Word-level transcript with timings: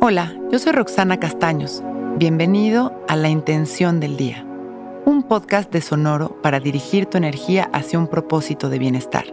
Hola, 0.00 0.32
yo 0.52 0.60
soy 0.60 0.70
Roxana 0.70 1.18
Castaños. 1.18 1.82
Bienvenido 2.18 3.04
a 3.08 3.16
La 3.16 3.30
Intención 3.30 3.98
del 3.98 4.16
Día, 4.16 4.46
un 5.04 5.24
podcast 5.24 5.72
de 5.72 5.80
Sonoro 5.80 6.40
para 6.40 6.60
dirigir 6.60 7.06
tu 7.06 7.18
energía 7.18 7.68
hacia 7.72 7.98
un 7.98 8.06
propósito 8.06 8.68
de 8.70 8.78
bienestar. 8.78 9.24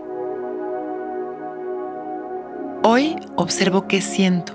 Hoy 2.82 3.15
observo 3.36 3.88
qué 3.88 4.01
siento, 4.01 4.54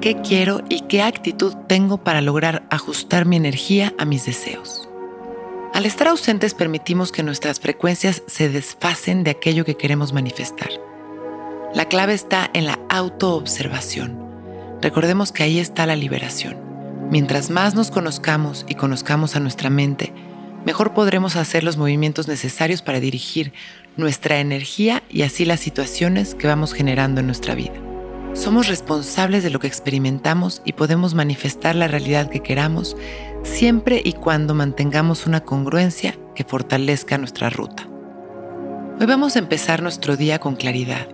qué 0.00 0.20
quiero 0.20 0.62
y 0.68 0.80
qué 0.80 1.00
actitud 1.00 1.54
tengo 1.68 1.98
para 1.98 2.22
lograr 2.22 2.64
ajustar 2.68 3.24
mi 3.24 3.36
energía 3.36 3.94
a 3.98 4.06
mis 4.06 4.26
deseos. 4.26 4.88
Al 5.72 5.86
estar 5.86 6.08
ausentes 6.08 6.54
permitimos 6.54 7.12
que 7.12 7.22
nuestras 7.22 7.60
frecuencias 7.60 8.24
se 8.26 8.48
desfasen 8.48 9.22
de 9.22 9.30
aquello 9.30 9.64
que 9.64 9.76
queremos 9.76 10.12
manifestar. 10.12 10.70
La 11.72 11.84
clave 11.84 12.14
está 12.14 12.50
en 12.52 12.66
la 12.66 12.80
autoobservación 12.88 14.29
Recordemos 14.82 15.30
que 15.30 15.42
ahí 15.42 15.58
está 15.58 15.84
la 15.84 15.96
liberación. 15.96 16.56
Mientras 17.10 17.50
más 17.50 17.74
nos 17.74 17.90
conozcamos 17.90 18.64
y 18.68 18.76
conozcamos 18.76 19.36
a 19.36 19.40
nuestra 19.40 19.68
mente, 19.68 20.12
mejor 20.64 20.94
podremos 20.94 21.36
hacer 21.36 21.64
los 21.64 21.76
movimientos 21.76 22.28
necesarios 22.28 22.80
para 22.80 23.00
dirigir 23.00 23.52
nuestra 23.96 24.38
energía 24.38 25.02
y 25.10 25.22
así 25.22 25.44
las 25.44 25.60
situaciones 25.60 26.34
que 26.34 26.46
vamos 26.46 26.72
generando 26.72 27.20
en 27.20 27.26
nuestra 27.26 27.54
vida. 27.54 27.74
Somos 28.32 28.68
responsables 28.68 29.42
de 29.42 29.50
lo 29.50 29.58
que 29.58 29.66
experimentamos 29.66 30.62
y 30.64 30.72
podemos 30.72 31.14
manifestar 31.14 31.74
la 31.74 31.88
realidad 31.88 32.30
que 32.30 32.40
queramos 32.40 32.96
siempre 33.42 34.00
y 34.02 34.12
cuando 34.12 34.54
mantengamos 34.54 35.26
una 35.26 35.40
congruencia 35.40 36.16
que 36.34 36.44
fortalezca 36.44 37.18
nuestra 37.18 37.50
ruta. 37.50 37.86
Hoy 38.98 39.06
vamos 39.06 39.34
a 39.34 39.40
empezar 39.40 39.82
nuestro 39.82 40.16
día 40.16 40.38
con 40.38 40.54
claridad, 40.54 41.08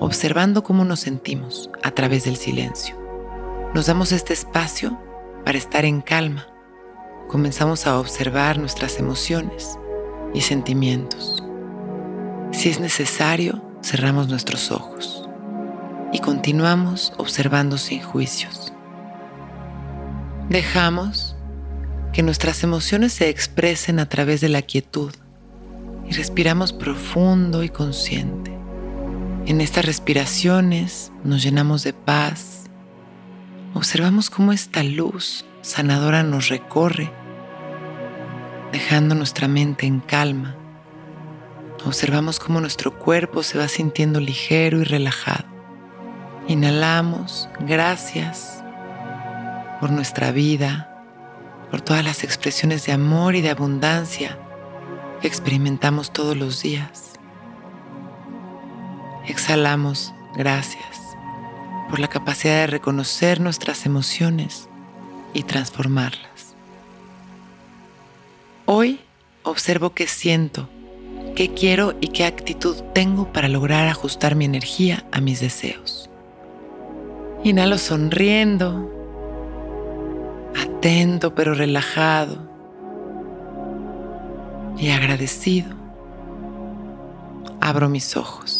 observando 0.00 0.62
cómo 0.62 0.84
nos 0.84 1.00
sentimos 1.00 1.70
a 1.82 1.92
través 1.92 2.24
del 2.24 2.36
silencio. 2.36 2.99
Nos 3.72 3.86
damos 3.86 4.10
este 4.10 4.32
espacio 4.32 4.98
para 5.44 5.56
estar 5.56 5.84
en 5.84 6.00
calma. 6.00 6.48
Comenzamos 7.28 7.86
a 7.86 8.00
observar 8.00 8.58
nuestras 8.58 8.98
emociones 8.98 9.78
y 10.34 10.40
sentimientos. 10.40 11.44
Si 12.50 12.68
es 12.68 12.80
necesario, 12.80 13.62
cerramos 13.80 14.28
nuestros 14.28 14.72
ojos 14.72 15.28
y 16.12 16.18
continuamos 16.18 17.12
observando 17.16 17.78
sin 17.78 18.02
juicios. 18.02 18.72
Dejamos 20.48 21.36
que 22.12 22.24
nuestras 22.24 22.64
emociones 22.64 23.12
se 23.12 23.28
expresen 23.28 24.00
a 24.00 24.08
través 24.08 24.40
de 24.40 24.48
la 24.48 24.62
quietud 24.62 25.14
y 26.08 26.12
respiramos 26.14 26.72
profundo 26.72 27.62
y 27.62 27.68
consciente. 27.68 28.50
En 29.46 29.60
estas 29.60 29.84
respiraciones 29.84 31.12
nos 31.22 31.44
llenamos 31.44 31.84
de 31.84 31.92
paz 31.92 32.59
observamos 33.74 34.30
cómo 34.30 34.52
esta 34.52 34.82
luz 34.82 35.44
sanadora 35.62 36.22
nos 36.22 36.48
recorre, 36.48 37.10
dejando 38.72 39.14
nuestra 39.14 39.48
mente 39.48 39.86
en 39.86 40.00
calma. 40.00 40.56
Observamos 41.84 42.38
cómo 42.38 42.60
nuestro 42.60 42.98
cuerpo 42.98 43.42
se 43.42 43.58
va 43.58 43.68
sintiendo 43.68 44.20
ligero 44.20 44.80
y 44.80 44.84
relajado. 44.84 45.44
Inhalamos, 46.46 47.48
gracias 47.60 48.62
por 49.80 49.90
nuestra 49.90 50.30
vida, 50.30 51.04
por 51.70 51.80
todas 51.80 52.04
las 52.04 52.24
expresiones 52.24 52.84
de 52.84 52.92
amor 52.92 53.34
y 53.34 53.40
de 53.40 53.50
abundancia 53.50 54.38
que 55.20 55.28
experimentamos 55.28 56.12
todos 56.12 56.36
los 56.36 56.62
días. 56.62 57.12
Exhalamos, 59.26 60.12
gracias 60.36 60.99
por 61.90 61.98
la 61.98 62.08
capacidad 62.08 62.54
de 62.60 62.66
reconocer 62.68 63.40
nuestras 63.40 63.84
emociones 63.84 64.68
y 65.34 65.42
transformarlas. 65.42 66.54
Hoy 68.64 69.00
observo 69.42 69.90
qué 69.90 70.06
siento, 70.06 70.68
qué 71.34 71.52
quiero 71.52 71.94
y 72.00 72.08
qué 72.08 72.24
actitud 72.24 72.76
tengo 72.94 73.32
para 73.32 73.48
lograr 73.48 73.88
ajustar 73.88 74.36
mi 74.36 74.44
energía 74.44 75.04
a 75.10 75.20
mis 75.20 75.40
deseos. 75.40 76.08
Inhalo 77.42 77.78
sonriendo, 77.78 78.88
atento 80.56 81.34
pero 81.34 81.54
relajado 81.54 82.48
y 84.78 84.90
agradecido. 84.90 85.74
Abro 87.60 87.88
mis 87.88 88.16
ojos. 88.16 88.59